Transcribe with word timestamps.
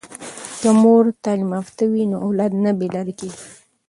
که 0.61 0.69
مور 0.81 1.05
تعلیم 1.23 1.51
یافته 1.57 1.83
وي 1.91 2.03
نو 2.11 2.17
اولاد 2.25 2.51
نه 2.63 2.71
بې 2.77 2.87
لارې 2.95 3.13
کیږي. 3.19 3.41